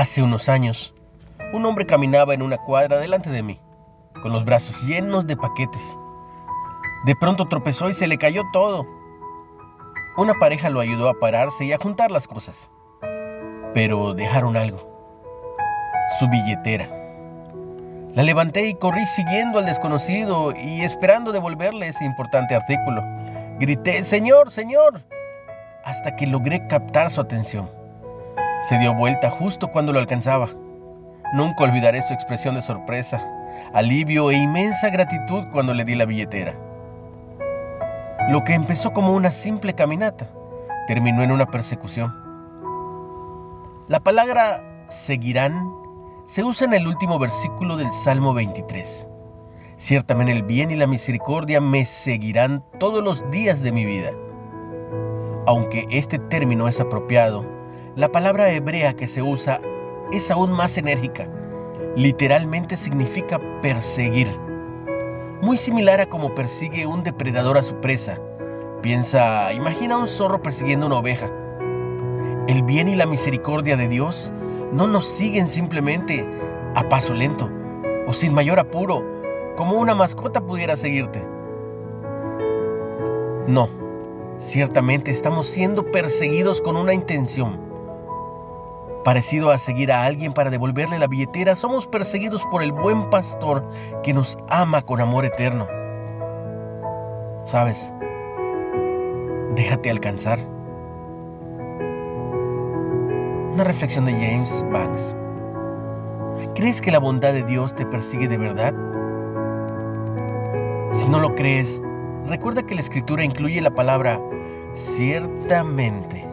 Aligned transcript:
Hace 0.00 0.22
unos 0.22 0.48
años, 0.48 0.94
un 1.52 1.66
hombre 1.66 1.84
caminaba 1.84 2.32
en 2.32 2.40
una 2.40 2.56
cuadra 2.56 2.96
delante 2.96 3.28
de 3.28 3.42
mí, 3.42 3.60
con 4.22 4.32
los 4.32 4.46
brazos 4.46 4.80
llenos 4.86 5.26
de 5.26 5.36
paquetes. 5.36 5.94
De 7.04 7.14
pronto 7.14 7.48
tropezó 7.48 7.90
y 7.90 7.92
se 7.92 8.06
le 8.06 8.16
cayó 8.16 8.44
todo. 8.50 8.86
Una 10.16 10.32
pareja 10.38 10.70
lo 10.70 10.80
ayudó 10.80 11.10
a 11.10 11.20
pararse 11.20 11.66
y 11.66 11.74
a 11.74 11.76
juntar 11.76 12.10
las 12.10 12.26
cosas, 12.26 12.72
pero 13.74 14.14
dejaron 14.14 14.56
algo, 14.56 14.78
su 16.18 16.30
billetera. 16.30 16.88
La 18.14 18.22
levanté 18.22 18.68
y 18.68 18.74
corrí 18.76 19.04
siguiendo 19.04 19.58
al 19.58 19.66
desconocido 19.66 20.54
y 20.56 20.80
esperando 20.80 21.30
devolverle 21.30 21.88
ese 21.88 22.06
importante 22.06 22.54
artículo. 22.54 23.04
Grité, 23.58 24.02
Señor, 24.02 24.50
Señor, 24.50 25.02
hasta 25.84 26.16
que 26.16 26.26
logré 26.26 26.66
captar 26.68 27.10
su 27.10 27.20
atención. 27.20 27.79
Se 28.60 28.78
dio 28.78 28.94
vuelta 28.94 29.30
justo 29.30 29.68
cuando 29.68 29.92
lo 29.92 29.98
alcanzaba. 29.98 30.48
Nunca 31.32 31.64
olvidaré 31.64 32.02
su 32.02 32.12
expresión 32.12 32.54
de 32.54 32.62
sorpresa, 32.62 33.20
alivio 33.72 34.30
e 34.30 34.36
inmensa 34.36 34.90
gratitud 34.90 35.46
cuando 35.50 35.74
le 35.74 35.84
di 35.84 35.94
la 35.94 36.04
billetera. 36.04 36.54
Lo 38.28 38.44
que 38.44 38.54
empezó 38.54 38.92
como 38.92 39.14
una 39.14 39.32
simple 39.32 39.74
caminata 39.74 40.28
terminó 40.86 41.22
en 41.22 41.32
una 41.32 41.46
persecución. 41.46 42.14
La 43.88 44.00
palabra 44.00 44.62
seguirán 44.88 45.80
se 46.30 46.44
usa 46.44 46.66
en 46.66 46.74
el 46.74 46.86
último 46.86 47.18
versículo 47.18 47.76
del 47.76 47.90
Salmo 47.90 48.34
23. 48.34 49.08
Ciertamente 49.78 50.30
el 50.30 50.44
bien 50.44 50.70
y 50.70 50.76
la 50.76 50.86
misericordia 50.86 51.60
me 51.60 51.84
seguirán 51.84 52.62
todos 52.78 53.02
los 53.02 53.28
días 53.32 53.62
de 53.62 53.72
mi 53.72 53.84
vida. 53.84 54.12
Aunque 55.48 55.86
este 55.90 56.20
término 56.20 56.68
es 56.68 56.80
apropiado, 56.80 57.44
la 57.96 58.12
palabra 58.12 58.50
hebrea 58.50 58.94
que 58.94 59.08
se 59.08 59.20
usa 59.20 59.60
es 60.12 60.30
aún 60.30 60.52
más 60.52 60.78
enérgica. 60.78 61.28
Literalmente 61.96 62.76
significa 62.76 63.40
perseguir. 63.60 64.28
Muy 65.42 65.56
similar 65.56 66.00
a 66.00 66.06
como 66.06 66.34
persigue 66.34 66.86
un 66.86 67.02
depredador 67.02 67.58
a 67.58 67.62
su 67.62 67.80
presa. 67.80 68.18
Piensa, 68.80 69.52
imagina 69.52 69.98
un 69.98 70.06
zorro 70.06 70.40
persiguiendo 70.40 70.86
una 70.86 70.98
oveja. 70.98 71.28
El 72.46 72.62
bien 72.62 72.88
y 72.88 72.94
la 72.94 73.06
misericordia 73.06 73.76
de 73.76 73.88
Dios 73.88 74.30
no 74.72 74.86
nos 74.86 75.08
siguen 75.08 75.48
simplemente 75.48 76.24
a 76.76 76.88
paso 76.88 77.12
lento 77.12 77.50
o 78.06 78.12
sin 78.12 78.32
mayor 78.32 78.60
apuro, 78.60 79.04
como 79.56 79.74
una 79.74 79.96
mascota 79.96 80.40
pudiera 80.40 80.76
seguirte. 80.76 81.26
No, 83.48 83.68
ciertamente 84.38 85.10
estamos 85.10 85.48
siendo 85.48 85.90
perseguidos 85.90 86.62
con 86.62 86.76
una 86.76 86.94
intención 86.94 87.69
Parecido 89.04 89.50
a 89.50 89.56
seguir 89.56 89.92
a 89.92 90.04
alguien 90.04 90.34
para 90.34 90.50
devolverle 90.50 90.98
la 90.98 91.06
billetera, 91.06 91.56
somos 91.56 91.86
perseguidos 91.86 92.44
por 92.50 92.62
el 92.62 92.72
buen 92.72 93.08
pastor 93.08 93.64
que 94.02 94.12
nos 94.12 94.36
ama 94.48 94.82
con 94.82 95.00
amor 95.00 95.24
eterno. 95.24 95.66
¿Sabes? 97.44 97.94
Déjate 99.54 99.90
alcanzar. 99.90 100.38
Una 103.54 103.64
reflexión 103.64 104.04
de 104.04 104.12
James 104.12 104.64
Banks. 104.70 105.16
¿Crees 106.54 106.82
que 106.82 106.90
la 106.90 106.98
bondad 106.98 107.32
de 107.32 107.42
Dios 107.44 107.74
te 107.74 107.86
persigue 107.86 108.28
de 108.28 108.36
verdad? 108.36 108.74
Si 110.92 111.08
no 111.08 111.20
lo 111.20 111.34
crees, 111.34 111.82
recuerda 112.26 112.64
que 112.64 112.74
la 112.74 112.82
escritura 112.82 113.24
incluye 113.24 113.62
la 113.62 113.70
palabra 113.70 114.20
ciertamente 114.74 116.29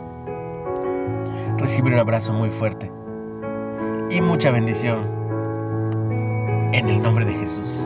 recibe 1.58 1.90
un 1.90 2.00
abrazo 2.00 2.34
muy 2.34 2.50
fuerte 2.50 2.92
y 4.10 4.22
mucha 4.22 4.52
bendición 4.52 5.00
en 6.73 6.88
el 6.88 7.02
nombre 7.02 7.26
de 7.26 7.34
Jesús. 7.34 7.86